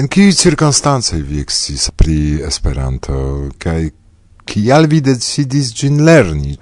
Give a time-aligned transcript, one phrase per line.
[0.00, 2.14] En kiuj cirkonstancoj vi eksciis pri
[2.48, 3.14] Esperanto
[3.60, 3.90] kai
[4.48, 6.54] kial vi decidis gin lerni?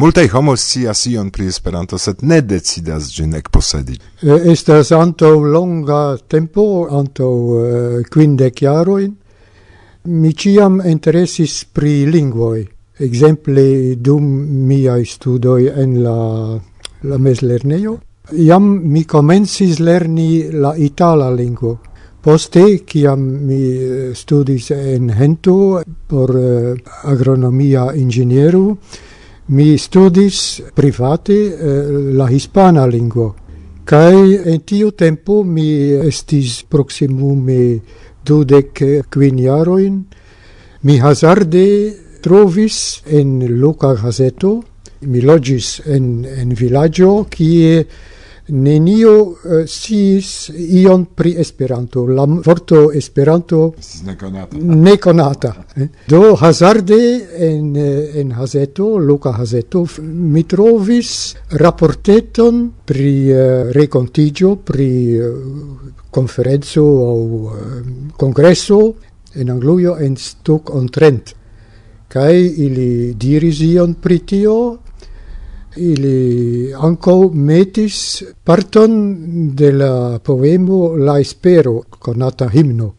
[0.00, 3.98] Multaj homo scias ion pri Esperanto, sed ne decidas ĝin ekposedi.
[4.52, 6.00] Estas antaŭ longa
[6.32, 6.64] tempo,
[7.00, 7.28] antaŭ
[7.58, 9.12] uh, kvindek jarojn,
[10.22, 12.66] mi ciam interesis pri lingvoj.
[12.98, 14.24] exemple dum
[14.68, 16.20] miai studoi en la,
[17.02, 17.98] la meslerneio.
[18.32, 21.76] Iam mi comencis lerni la itala lingua,
[22.20, 26.74] Poste, ciam mi eh, studis en Hento por eh,
[27.06, 28.62] agronomia inĝeniero,
[29.54, 30.40] mi studis
[30.74, 33.28] private eh, la hispana lingua.
[33.86, 34.18] Kaj
[34.50, 37.78] en tiu tempo mi estis proximume
[38.26, 38.82] dudec
[39.14, 40.02] quiniaroin.
[40.82, 41.64] Mi hazarde
[42.20, 44.56] trovis en loca gazeto,
[45.06, 47.84] mi logis en, en villaggio, kie
[48.48, 52.06] nenio uh, sciis ion pri Esperanto.
[52.06, 54.56] La vorto Esperanto nekonata.
[54.58, 55.64] nekonata.
[55.74, 55.88] Eh?
[56.06, 64.56] Do hazarde en, eh, en hazeto, loka hazeto, mi trovis raporteton pri eh, uh, recontigio,
[64.56, 65.34] pri uh,
[66.10, 67.52] conferenzo au uh,
[68.16, 68.94] congresso
[69.34, 71.34] en Anglujo en Stoke on Trent.
[72.08, 74.78] Kai ili diris ion pri tio,
[75.78, 82.94] ili anco metis parton de la poemo La Espero, conata himno.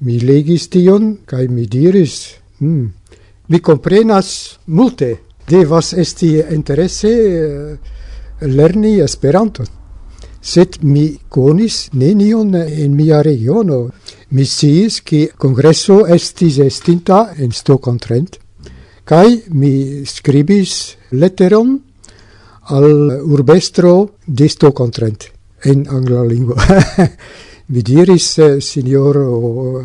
[0.00, 2.86] Mi legis tion kaj mi diris, mm,
[3.48, 5.16] mi comprenas multe,
[5.48, 7.76] devas esti interese eh,
[8.40, 9.64] lerni esperanto.
[10.42, 13.90] Sed mi konis nenion en mia regiono.
[14.30, 18.38] Mi siis, ke kongreso estis estinta en Stoke-on-Trent,
[19.04, 21.78] kaj mi skribis letteron
[22.64, 25.30] al urbestro disto contrent
[25.64, 26.56] in angla lingua
[27.72, 29.84] mi diris, eh, signoro,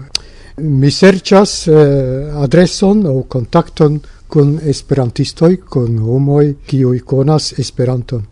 [0.58, 8.26] mi serĉas eh, adreson aŭ kontakton kun esperantistoj, kun homoj kiuj konas Esperanton.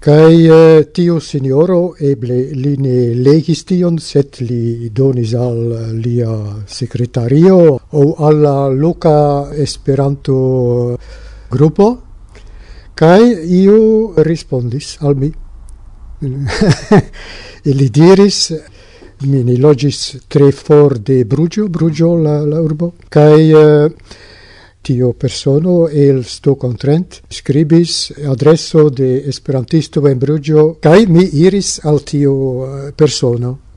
[0.00, 5.62] kai eh, tiu signoro eble li ne legis tion, set li donis al
[5.94, 6.34] lia
[6.66, 10.98] sekretario o alla loca Esperanto
[11.50, 12.07] grupo
[12.98, 15.28] Kai iu respondis al mi.
[17.70, 18.38] Ili diris,
[19.20, 23.86] mi ne logis tre for de Brugio, Brugio la, la urbo, kai uh,
[24.82, 32.02] tio persono el sto contrent scribis adresso de esperantisto en Brugio, kai mi iris al
[32.02, 33.67] tio uh, persono.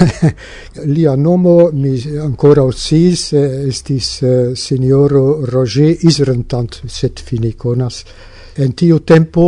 [0.94, 8.04] Lia nomo, mi ancora ossis, eh, estis uh, signoro Roger Isrentant, set fini conas.
[8.56, 9.46] En tiu tempo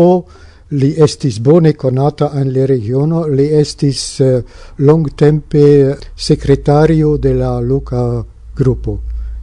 [0.73, 4.43] li estis bone conata en le regiono, li estis eh,
[4.77, 8.25] long tempe secretario de la loca
[8.55, 9.01] gruppo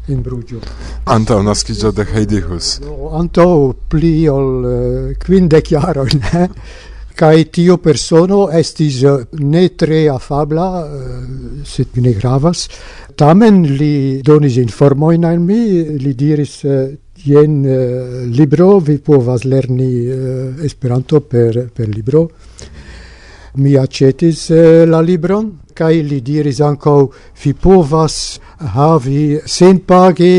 [0.10, 0.60] in Brugio.
[1.04, 2.80] Anto nascigio de Heidihus?
[2.80, 6.50] No, anto pli ol uh, quindec jaro, ne?
[7.20, 12.62] Kai tio persono estis eh, ne tre afabla, eh, sed ne gravas.
[13.20, 17.58] Tamen li donis informoin al mi, li diris eh, jen
[18.32, 19.90] libro, vi povas lerni
[20.64, 22.30] Esperanto per, per libro.
[23.60, 24.48] Mi acetis
[24.88, 27.02] la libron, kai li diris ankaŭ
[27.44, 28.40] vi povas
[28.78, 30.32] havi senpage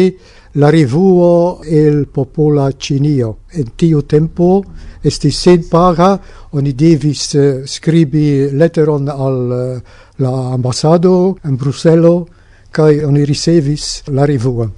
[0.54, 3.46] la rivuo el popola Cinio.
[3.54, 4.64] En tiu tempo
[5.02, 6.18] esti sen paga,
[6.52, 9.80] oni devis eh, uh, scribi letteron al uh,
[10.18, 12.26] la ambasado en Bruselo,
[12.70, 14.68] kai oni ricevis la rivuo.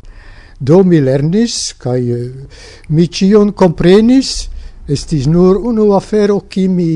[0.60, 2.30] Do mi lernis, kai uh, eh,
[2.88, 4.48] mi cion comprenis,
[4.86, 6.92] estis nur unu afero ki mi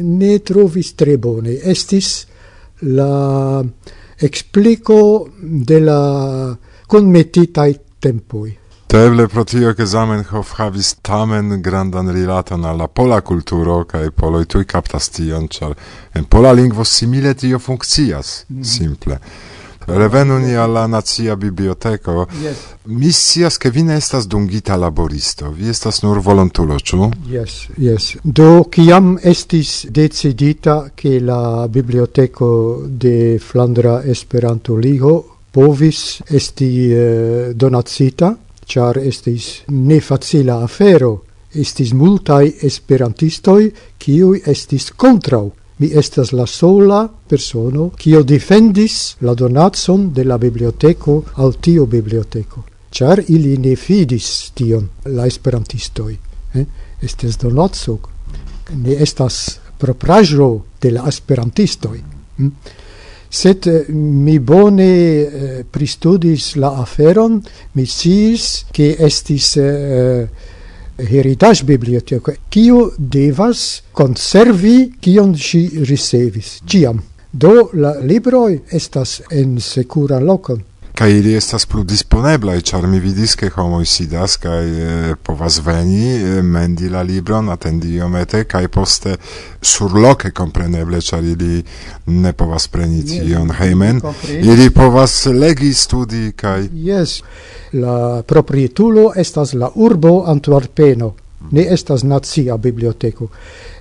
[0.00, 1.58] ne trovis tre bone.
[1.62, 2.26] Estis
[2.80, 3.62] la
[4.18, 6.56] explico de la
[6.86, 8.56] conmetitai tempoi.
[8.86, 14.46] Teble pro tio che Zamenhof havis tamen grandan rilaton al la pola kulturo kaj poloj
[14.46, 15.74] tuj kaptas tion, ĉar
[16.14, 18.62] en pola lingvo simile tio funkcias mm.
[18.62, 19.18] simple.
[19.86, 22.26] Revenu ni alla la nacia biblioteko.
[22.42, 22.56] Yes.
[22.84, 27.10] Mi sias ke vi ne estas dungita laboristo, vi estas nur volontulo, ĉu?
[27.30, 28.16] Yes, yes.
[28.22, 32.50] Do ciam estis decidita ke la biblioteko
[32.86, 38.34] de Flandra Esperanto Ligo povis esti eh, donacita,
[38.66, 41.12] char estis ne facila afero,
[41.56, 45.48] estis multai esperantistoi, kiui estis contrau.
[45.78, 52.64] Mi estas la sola persono kio defendis la donatson de la biblioteco al tio biblioteco,
[52.90, 56.16] char ili ne fidis tion la esperantistoi.
[56.54, 56.66] Eh?
[57.00, 57.98] Estes donatso,
[58.72, 60.50] ne estas proprajo
[60.80, 62.02] de la esperantistoi.
[62.38, 62.50] Hm?
[63.28, 67.40] sed eh, mi bone eh, pristudis la aferon,
[67.72, 70.28] mi sciis che estis eh,
[70.96, 77.02] heritage biblioteca kiu devas conservi kion si ricevis, ciam.
[77.30, 80.62] Do la libroi estas en secura locon
[80.96, 85.58] kai ili estas plu disponebla e char mi vidis, ke homo sidas kaj e, povas
[85.66, 89.16] veni, eh, mendi la libron, atendi iomete, kai poste
[89.60, 91.62] surloke kompreneble, char ili
[92.06, 94.00] ne povas preni ion heimen
[94.40, 97.20] ili povas legi, studi kai Yes,
[97.72, 101.12] la proprietulo estas la urbo Antwerpeno,
[101.50, 103.28] ne estas nacia biblioteko.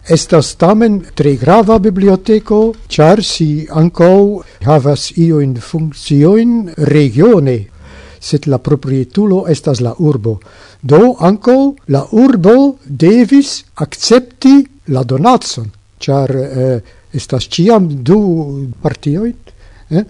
[0.10, 4.18] Estas tamen tre grava biblioteko, ĉar si ankaŭ
[4.66, 7.58] havas iujn funkciojn regione,
[8.20, 10.40] sed la proprietulo estas la urbo.
[10.82, 11.60] Do ankaŭ
[11.94, 14.56] la urbo devis akcepti
[14.94, 16.80] la donacon, ĉar eh,
[17.14, 18.20] estas ĉiam du
[18.82, 19.32] partioj.
[19.90, 20.04] Eh?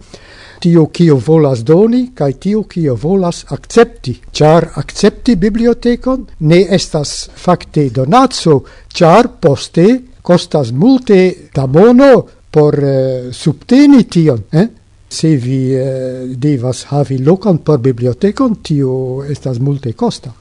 [0.66, 4.16] tio kio volas doni kaj tio kio volas akcepti.
[4.34, 8.56] Ĉar akcepti bibliotekon ne estas fakte donaco
[8.98, 9.86] ĉar poste
[10.26, 11.20] kostas multe
[11.54, 12.10] da mono
[12.50, 14.66] por eh, subteni tion eh?
[15.10, 18.96] se vi eh, devas havi lokon por bibliotekon tio
[19.30, 20.34] estas multe costa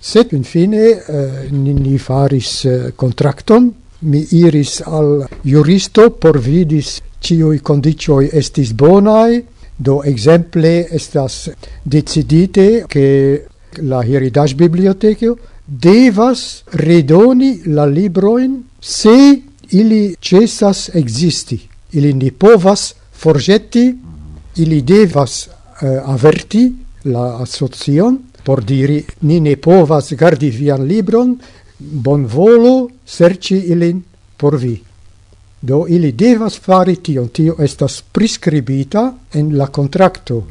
[0.00, 3.72] sed infine eh, ni, ni faris eh, contracton
[4.12, 9.40] mi iris al juristo por vidis cioi condicioi estis bonai
[9.76, 11.50] Do exemple estas
[11.82, 13.46] decidite che
[13.82, 21.60] la Heritage Biblioteco devas redoni la libroin se ili cessas existi.
[21.92, 23.94] Ili ne povas forgetti,
[24.56, 26.72] ili devas uh, averti
[27.04, 31.34] la associon por diri ni ne povas gardi vian libron,
[31.78, 34.02] bon volo serci ilin
[34.36, 34.76] por vi.
[35.64, 40.42] Do ili devas fari tion, tio estas prescribita en la contracto.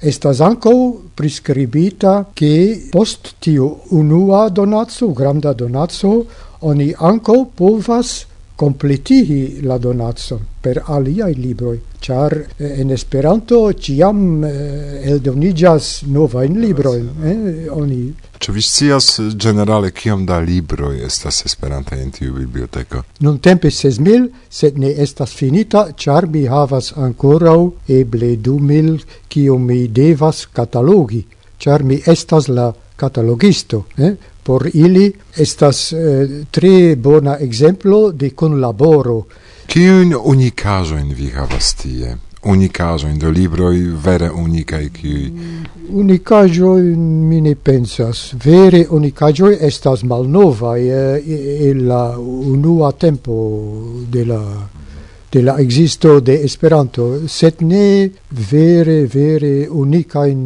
[0.00, 0.70] Estas anco
[1.14, 6.24] prescribita che post tio unua donatso, granda donatso,
[6.60, 8.24] oni anco povas
[8.56, 17.02] completihi la donacon per aliai libroi, char eh, en Esperanto ciam eh, eldonigas novain libroi,
[17.22, 18.14] eh, oni...
[18.40, 23.02] Ĉu vi scias eh, ĝenerale kiom da libroj estas esperanta en tiu biblioteko?
[23.20, 27.58] Nuntempe ses mil, sed ne estas finita, ĉar mi havas ankoraŭ
[28.00, 28.96] eble du mil,
[29.28, 31.26] kiu mi devas katalogi,
[31.60, 34.16] ĉar mi estas la katalogisto, eh?
[34.46, 35.98] por ili estas eh,
[36.50, 39.22] tre bona ekzemplo de kunlaboro.
[39.66, 42.16] Kiun unikazojn vi havas tie?
[42.44, 45.24] Unikazojn do libroj vere unikaj kiuj?
[45.30, 46.82] Mm, unikaĵoj
[47.30, 48.34] mi ne pensas.
[48.44, 51.26] Vere unikaĵoj estas malnova eh,
[51.70, 53.34] el la unua tempo
[54.12, 54.40] de la
[55.32, 60.38] de la existo de Esperanto, sed ne vere, vere unica in...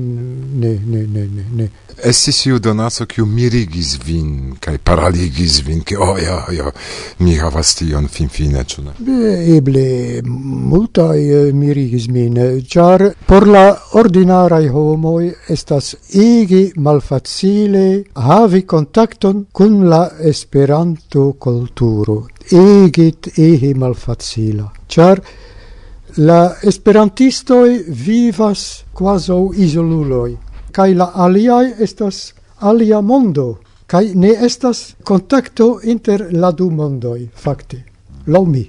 [0.58, 1.68] ne, ne, ne, ne, ne
[2.04, 6.70] estis iu donaco kiu mirigis vin kaj paraligis vin ke oh ja ja
[7.18, 8.94] mi havas tion finfine ĉu ne?
[9.56, 9.84] Eble
[10.24, 13.66] multaj eh, mirigis min eh, ĉar por la
[14.02, 20.02] ordinaraj homoj estas ege malfacile havi kontakton kun la
[20.32, 24.66] Esperanto kulturo ege ege malfacila.
[24.88, 25.20] Ĉar
[26.16, 30.36] La esperantistoj vivas quasi isoluloi
[30.72, 32.32] kai la aliai estas
[32.70, 33.46] alia mondo
[33.86, 37.84] kai ne estas kontakto inter la du mondoj fakte
[38.26, 38.64] lo mi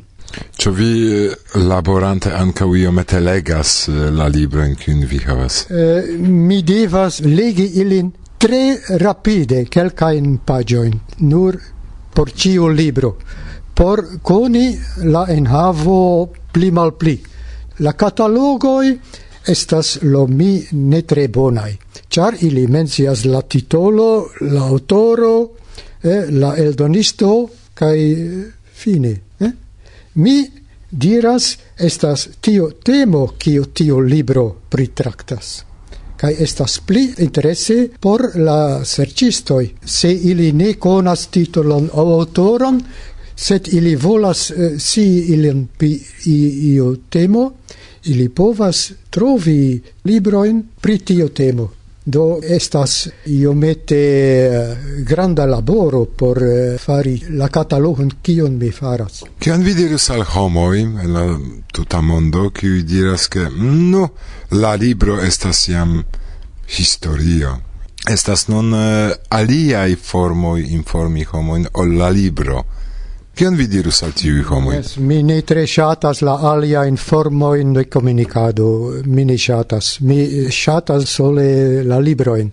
[0.61, 1.33] Ĉu vi eh,
[1.67, 5.65] laborante ankaŭ iomete legas eh, la librojn kiujn vi havas?
[5.69, 6.11] Eh,
[6.47, 8.61] mi devas legi ilin tre
[9.03, 10.93] rapide kelkajn paĝojn
[11.31, 11.57] nur
[12.15, 13.11] por ĉiu libro
[13.81, 14.65] por koni
[15.13, 17.15] la enhavo pli malpli.
[17.79, 18.87] La katalogoj
[19.47, 21.77] estas lo mi ne tre bonai,
[22.09, 25.51] char ili mencias la titolo, la autoro,
[26.03, 29.21] eh, la eldonisto, cae eh, fine.
[29.39, 29.51] Eh?
[30.13, 30.51] Mi
[30.91, 35.63] diras estas tio temo kio tio libro pritraktas
[36.21, 42.81] kai estas pli interese por la serĉistoj se ili ne konas titolon aŭ aŭtoron
[43.35, 45.91] sed ili volas eh, si ilin pi
[46.25, 47.45] iu temo
[48.03, 51.69] ili povas trovi libroin pri tio temo.
[52.05, 59.23] Do estas iomete eh, granda laboro por eh, fari la catalogon kion mi faras.
[59.39, 61.39] Kion vi diris al homoi en la
[61.73, 64.09] tuta mondo kiu diras ke mm, no
[64.51, 66.03] la libro estas jam
[66.77, 67.57] historio.
[68.09, 72.65] Estas non eh, aliai formoi informi homoin ol la libro.
[73.35, 74.75] Kion vi dirus al tiuj homoj?
[74.75, 78.67] Yes, mi ne tre ŝatas la aliajn formojn de komunikado,
[79.05, 79.99] mi ne ŝatas.
[80.01, 82.51] Mi ŝatas sole la librojn.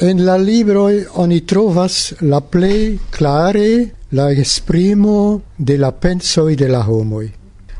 [0.00, 0.86] En la libro
[1.22, 7.26] oni trovas la plej klare la esprimo de la pensoj de la homoj.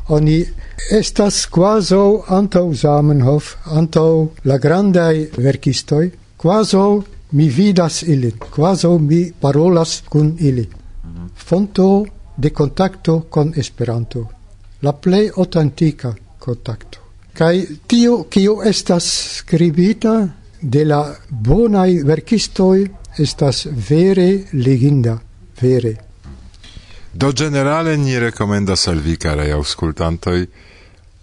[0.09, 0.45] Oni
[0.91, 10.03] estas quaso antau Zamenhof, antau la grandai verkistoj, quaso mi vidas ili, quaso mi parolas
[10.09, 10.69] kun ili.
[11.05, 11.27] Mhm.
[11.37, 12.05] Fonto
[12.37, 14.31] de contacto con Esperanto,
[14.81, 16.99] la plej autentika contacto.
[17.33, 19.05] Kai tio kio estas
[19.39, 20.29] skribita
[20.61, 22.87] de la bonaj verkistoj
[23.19, 25.19] estas vere leginda,
[25.61, 25.97] vere.
[27.13, 29.53] Do generale ni rekomendas al vi karaj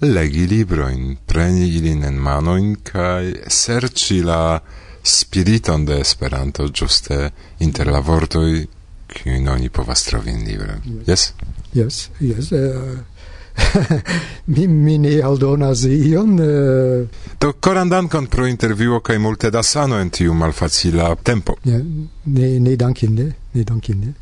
[0.02, 4.60] legi librojn, preni ilin en manojn kaj serĉi la
[5.04, 8.66] spiriton de Esperanto ĝuste inter la vortoj
[9.14, 10.74] kiujn oni povas trovi in libro
[11.08, 11.34] Yes?
[11.74, 12.52] Yes, yes.
[12.52, 13.12] Uh, eh,
[14.46, 16.40] mi, mi ne aldonas ion.
[16.40, 17.08] Uh...
[17.40, 21.56] Do koran dankon pro intervjuo kaj multe da sano en tiu malfacila tempo.
[21.64, 21.80] Ne,
[22.26, 24.14] ne, ne dankinde, ne dankinde.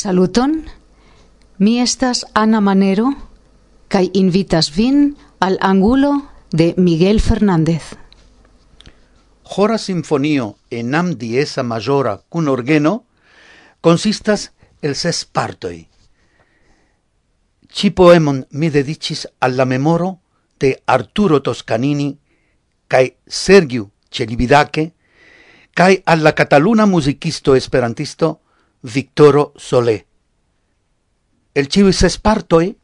[0.00, 0.64] Saluton,
[1.58, 3.10] mi estas Ana Manero,
[3.92, 7.82] kai invitas vin al angulo de Miguel Fernández.
[9.44, 13.04] Hora sinfonio en am diesa majora cun orgeno
[13.82, 15.90] consistas el ses partoi.
[17.68, 20.22] Ci poemon mi dedicis alla memoro
[20.58, 22.16] de Arturo Toscanini
[22.88, 24.94] cae Sergiu Celibidache
[25.74, 28.39] cae alla cataluna musicisto esperantisto
[28.82, 30.06] Victoro Solé.
[31.54, 32.78] El civis ses partoi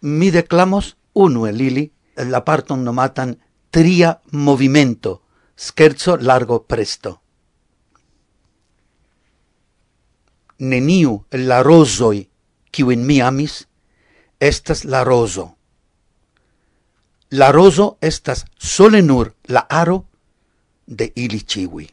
[0.00, 3.38] mi declamos unu el ili la parton nomatan
[3.70, 5.22] tria movimento,
[5.56, 7.22] scherzo largo presto.
[10.58, 12.28] Neniu la rosoi
[12.70, 13.66] kiuin mi amis
[14.38, 15.56] estas la roso.
[17.30, 20.04] La roso estas sole nur la aro
[20.86, 21.88] de ili ciui.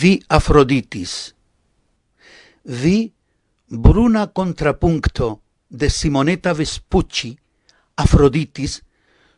[0.00, 1.34] vi Afroditis.
[2.62, 3.12] Vi
[3.66, 7.36] bruna contrapunto de Simonetta Vespucci,
[7.96, 8.82] Afroditis,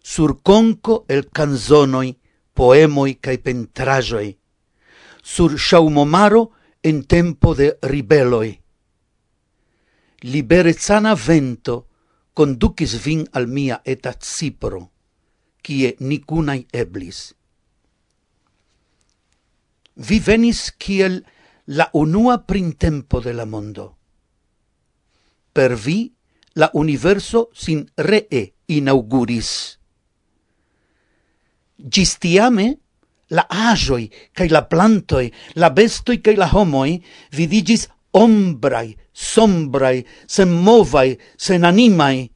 [0.02, 2.12] sur conco el canzonoi,
[2.52, 4.36] poemoi cae pentrajoi,
[5.22, 6.50] sur shaumomaro
[6.82, 8.52] en tempo de ribeloi.
[10.20, 11.86] Liberezana vento
[12.34, 14.90] conducis vin al mia eta Cipro,
[15.64, 17.39] cie nicunai eblis
[19.94, 21.20] vi venis kiel
[21.66, 23.96] la unua printempo de la mondo.
[25.52, 26.12] Per vi
[26.54, 29.78] la universo sin ree inauguris.
[31.76, 32.78] Gistiame
[33.30, 36.98] la ajoi cae la plantoi, la bestoi cae la homoi
[37.30, 42.30] vidigis ombrai, sombrai, sen movai, sen animai,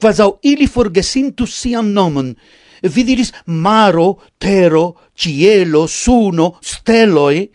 [0.00, 2.32] quasau ili forgesintus sian nomon,
[2.88, 7.50] vi diris maro, tero, cielo, suno, steloi,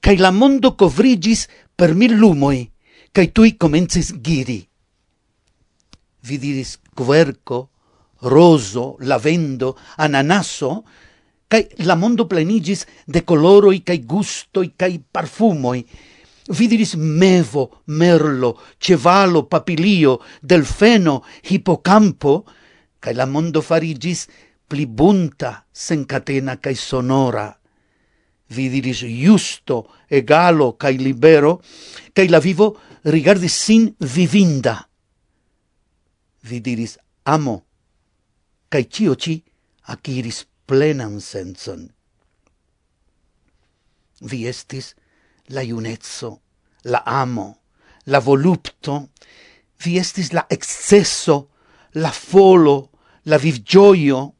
[0.00, 2.64] cae la mondo covrigis per mil lumoi,
[3.12, 4.60] cae tui comences giri.
[6.20, 7.70] Vi diris querco,
[8.26, 10.84] roso, lavendo, ananaso,
[11.46, 15.84] cae la mondo plenigis de coloroi, cae gustoi, cae parfumoi,
[16.48, 22.46] Vidiris mevo, merlo, cevalo, papilio, delfeno, hipocampo,
[22.98, 24.26] cae la mondo farigis
[24.68, 27.48] pli bunta, sencatena cae sonora.
[28.48, 31.58] Vi diris justo, egalo cae libero,
[32.12, 34.88] cae la vivo rigardis sin vivinda.
[36.48, 37.64] Vi diris amo,
[38.68, 39.42] cae cio ci
[39.88, 41.88] aciris plenam senson.
[44.20, 44.94] Vi estis
[45.48, 46.40] la iunezzo,
[46.84, 47.60] la amo,
[48.04, 49.10] la volupto,
[49.84, 51.50] vi estis la excesso,
[51.92, 52.90] la folo,
[53.24, 54.37] la vivgioio,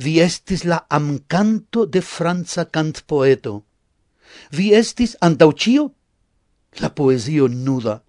[0.00, 3.64] Vi estis la amcanto de franca cantpoeto.
[4.56, 5.90] Vi estis antaucio
[6.80, 8.00] la poesio nuda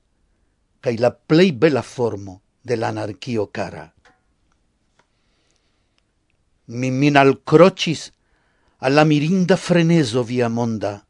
[0.82, 3.86] cae la plei bela formo de l'anarchio cara.
[6.66, 8.12] Mi min alcrocis
[8.78, 11.06] alla mirinda freneso via monda,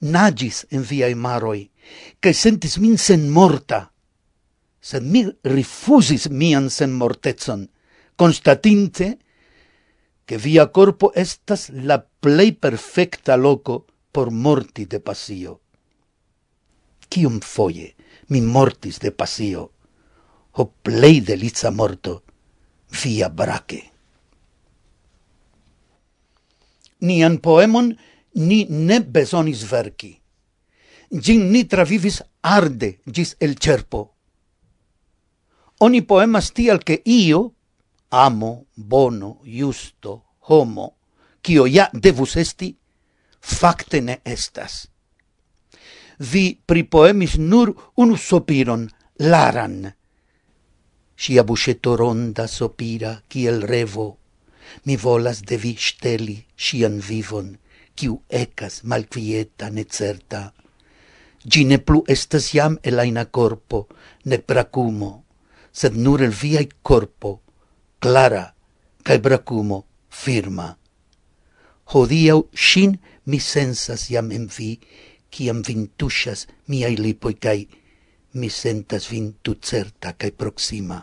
[0.00, 1.62] nagis en viae maroi,
[2.20, 3.86] cae sentis min sen morta,
[4.80, 7.68] sed mi rifusis mian sen mortezon,
[8.16, 9.16] constatinte
[10.24, 15.60] che via corpo estas la plei perfecta loco por morti de pasio.
[17.08, 17.94] Cium foie
[18.28, 19.72] mi mortis de pasio,
[20.52, 22.22] o plei delizza morto,
[23.02, 23.90] via brache.
[27.00, 27.96] Nian poemon
[28.34, 30.12] ni ne besonis verci.
[31.10, 34.14] Gin ni travivis arde gis el cerpo.
[35.78, 37.54] Oni poemas tial che io,
[38.12, 40.96] amo, bono, justo, homo,
[41.40, 42.68] cio ja devus esti,
[43.40, 44.86] facte ne estas.
[46.18, 48.84] Vi pripoemis nur unu sopiron,
[49.18, 49.88] laran.
[51.16, 54.08] Sia busceto ronda sopira, kiel revo,
[54.84, 57.56] mi volas de vi steli sian vivon,
[57.96, 60.50] kiu ecas malquieta necerta.
[61.48, 63.86] Gi ne plu estas jam elaina corpo,
[64.24, 65.24] ne pracumo,
[65.72, 67.41] sed nur el viai corpo
[68.02, 68.52] Clara,
[69.04, 70.76] cae Bracumo, firma.
[71.94, 72.96] Hodiau shin
[73.30, 74.72] mi sensas iam en vi,
[75.30, 77.62] ciam vin tuŝas miai lipoi cae
[78.34, 79.30] mi sentas vin
[79.68, 80.98] certa cae proxima.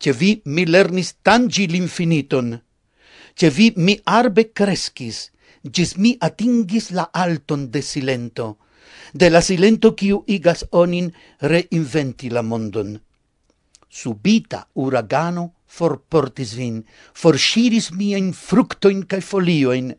[0.00, 2.56] Ce vi mi lernis tangi l'infiniton,
[3.36, 8.56] ce vi mi arbe crescis, gis mi atingis la alton de silento,
[9.12, 13.03] de la silento kiu igas onin reinventi la mondon.
[13.94, 16.80] subita uragano forportis vin,
[17.14, 19.92] forŝiris miajn fruktojn kaj foliojn,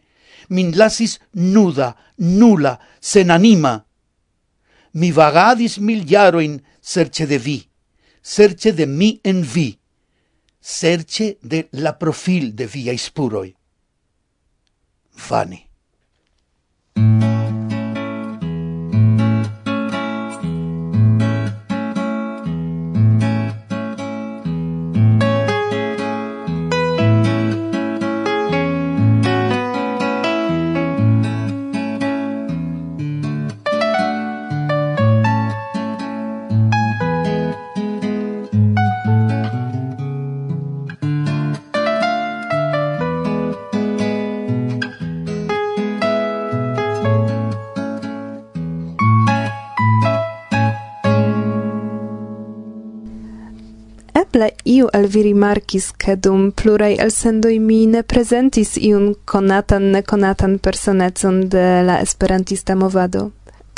[0.49, 3.75] min lasis nuda, nula, senanima.
[4.99, 7.57] Mi vagadis mil jarojn serĉe de vi,
[8.21, 9.69] serĉe de mi en vi,
[10.61, 13.47] serĉe de la profil de viaj spuroj.
[15.29, 15.64] Vane.
[54.35, 60.57] Eble iu al vi rimarkis, ke dum pluraj elsendoj mi ne prezentis iun konatan, nekonatan
[60.59, 63.21] personecon de la esperantista movado.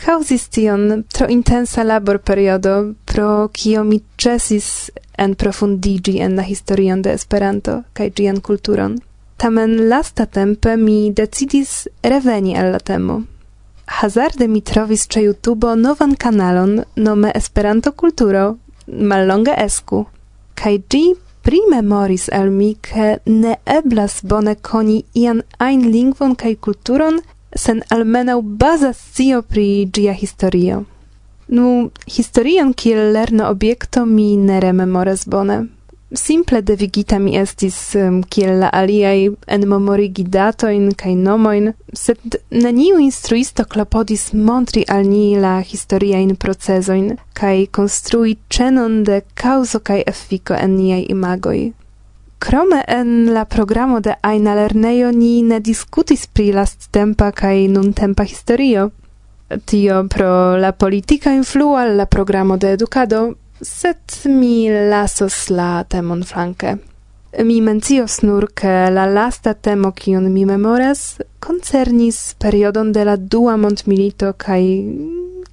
[0.01, 2.73] Cauzis tion tro intensa labor periodo,
[3.05, 8.97] pro kio mi cesis en profundigi en la historion de Esperanto kaj ĝian kulturon.
[9.37, 13.21] Tamen lasta tempe mi decidis reveni al la temo.
[14.01, 18.55] Hazarde mi trovis ĉe YouTube novan kanalon nome Esperanto Kulturo
[18.87, 20.07] mallonge esku
[20.59, 21.05] kai gi
[21.45, 27.21] primemoris al mi, ke ne eblas bone koni ian ein lingvon kai kulturon
[27.55, 30.83] sen almenau baza scio pri gia historio.
[31.47, 35.76] Nu, historion kiel lerno objekto mi ne rememoras bone
[36.13, 42.99] simple devigita mi estis um, kiel la aliai en memorigi datoin kai nomoin, sed neniu
[43.03, 50.53] instruisto klopodis montri al ni la historiain procesoin kai konstrui cenon de causo kai effico
[50.53, 51.73] en niai imagoi.
[52.39, 58.91] Krome en la programo de Aina Lernejo ni ne diskutis pri lasttempa kaj nuntempa historio.
[59.65, 66.23] Tio pro la politika influo al la programo de edukado set mi lasos la temon
[66.23, 66.77] flanke.
[67.43, 73.57] Mi mencios nur, ke la lasta temo, kion mi memoras, concernis periodon de la dua
[73.57, 74.63] mondmilito kaj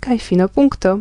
[0.01, 1.01] kaj fino punkto.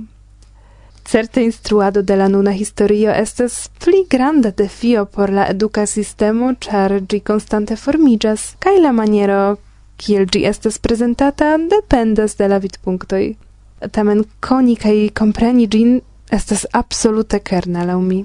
[1.05, 7.01] Certe instruado de la nuna historio estes pli granda defio por la educa sistemo, char
[7.09, 9.57] gi constante formigas, kaj la maniero,
[9.97, 13.35] kiel gi estes presentata, dependas de la vidpunktoj.
[13.91, 16.01] Tamen koni kaj kompreni gin
[16.33, 18.23] estas absolute kerna laŭ mi.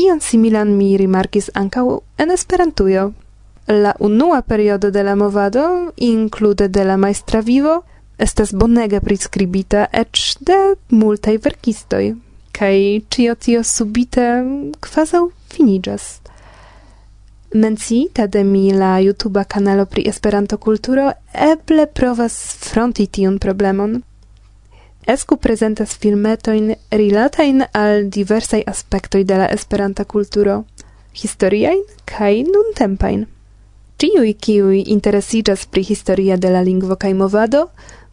[0.00, 1.86] Ion similan mi rimarkis ankaŭ
[2.18, 3.12] en Esperantujo.
[3.68, 7.82] La unua periodo de la movado, inklude de la maestra vivo,
[8.18, 10.58] estas bonege priskribita eĉ de
[10.90, 12.04] multaj verkistoj,
[12.56, 12.76] kaj
[13.14, 14.26] ĉio tio subite
[14.80, 15.22] kvazaŭ
[15.54, 16.08] finiĝas.
[17.54, 21.10] Menciita de mi la YouTube kanalo pri Esperanto-kulturo
[21.48, 24.00] eble provas fronti tiun problemon.
[25.06, 30.62] Esku prezentas filmetojn rilatajn al diversaj aspektoj de la Esperanta kulturo,
[31.18, 33.24] historiajn kaj nuntempajn.
[33.98, 37.64] Ĉiuj, kiuj interesiĝas pri historia de la lingvo kaj movado,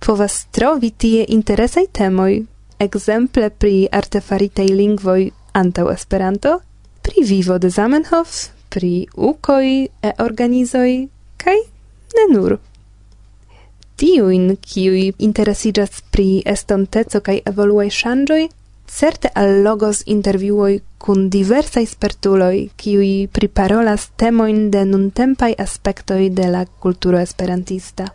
[0.01, 2.41] povas trovi tie interesaj temoj,
[2.81, 6.59] ekzemple pri artefaritaj lingvoj antaŭ Esperanto,
[7.05, 9.67] pri vivo de Zamenhof, pri ukoj,
[10.01, 11.05] e organizoj
[11.37, 11.57] kaj
[12.17, 12.57] ne nur
[13.99, 18.43] tiujn, kiuj interesiĝas pri estonteco kaj evoluaj ŝanĝoj,
[18.89, 27.19] certe allogos intervjuoj kun diversaj spertuloj, kiuj priparolas temojn de nuntempaj aspektoj de la kulturo
[27.19, 28.09] esperantista.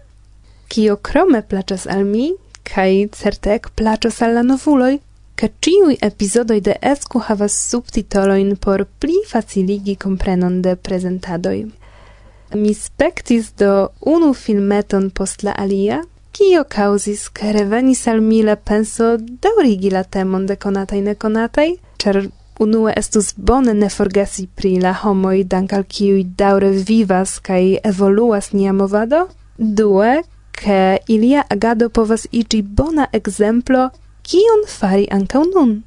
[0.68, 2.33] Kio krome plaĉas al mi,
[2.64, 4.94] kaj certe ek plaĉos al la novuloj,
[5.37, 11.59] ke ĉiuj epizodoj de Esku havas subtitolojn por pli faciligi komprenon de prezentadoj
[12.54, 16.02] mi spectis do unu filmeton post la alia,
[16.34, 22.30] kio causis, che revenis al mi la penso daurigi la temon de conatai neconatai, cer
[22.58, 28.52] unue estus bone ne forgesi pri la homoi dank al kiui daure vivas kai evoluas
[28.52, 33.90] nia movado, due, che ilia agado povas igi bona exemplo
[34.22, 35.82] kion fari anca nun.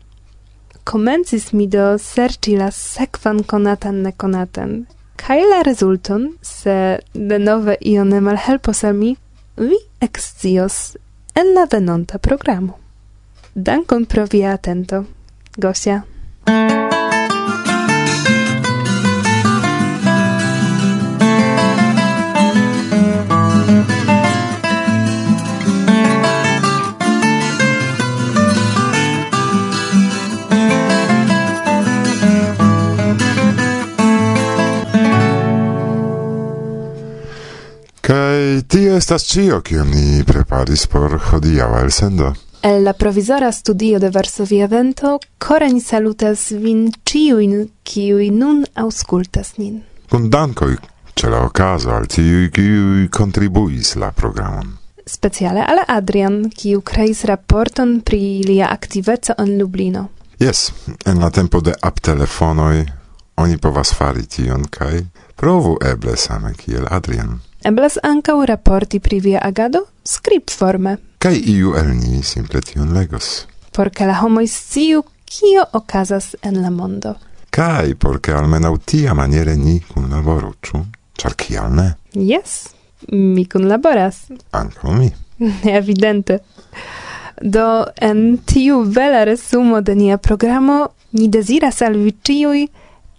[0.84, 4.86] Comencis mi do serci la sekvan konatan nekonatan,
[5.18, 9.16] Kaj la rezulton, se denove io ne malhelpos al mi,
[9.58, 10.98] vi excios
[11.36, 12.78] en la venonta programo.
[13.54, 15.06] Dankon pro via atento.
[15.58, 16.04] Gosia.
[38.98, 42.34] estas cio kio ni preparis por hodiaŭa elsendo.
[42.62, 49.58] El la provizora studio de Varsovia Vento kore ni salutas vin ciuin, kiui nun auscultas
[49.58, 49.84] nin.
[50.10, 50.76] Kun dankoj
[51.14, 54.78] ce la okazo al tiui, kiui contribuis la programon.
[55.06, 60.10] Speciale al Adrian, kiu kreis raporton pri lia aktiveco en Lublino.
[60.40, 60.72] Yes,
[61.06, 62.86] en la tempo de aptelefonoj
[63.38, 65.06] oni povas fari tion kaj
[65.36, 67.47] provu eble same kiel Adrian.
[67.64, 70.98] Eblas ancau raporti pri via agado Script forme.
[71.18, 73.48] Kai iu el ni simple tion legos.
[73.72, 77.16] Por la homo sciu, kio okazas en la mondo.
[77.50, 80.86] Kai por ke almenaŭ tia maniere ni kunlaboru, ĉu?
[81.18, 81.88] Ĉar kial ne?
[82.14, 82.70] Yes,
[83.12, 84.28] mi kunlaboras.
[84.52, 85.12] Ankaŭ mi.
[85.80, 86.40] Evidente.
[87.42, 92.68] Do en tiu vela resumo de nia programo ni deziras al vi ĉiuj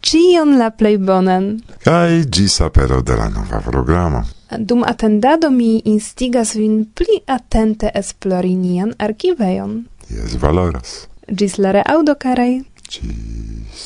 [0.00, 1.61] Cion la plej bonan.
[1.84, 4.22] Kaj ĝis apero de la nova programo.
[4.58, 9.84] Dum atendado mi instigas vin pli atente esplori nian arkivejon.
[10.08, 11.08] Jes valoras.
[11.28, 12.62] Gis la reaudo, karaj.
[12.88, 13.82] Ĝis.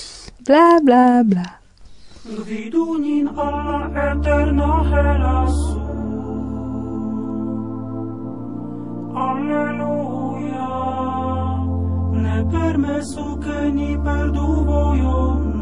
[0.46, 1.48] Bla bla bla.
[2.24, 5.80] Gvidu nin alla eterna helaso.
[9.28, 10.68] Alleluia.
[12.22, 15.61] Ne permesu che ni perdu vojon.